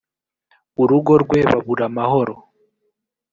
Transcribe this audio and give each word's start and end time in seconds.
urugo 0.81 1.13
rwe 1.23 1.39
baburaamahoro 1.49 2.35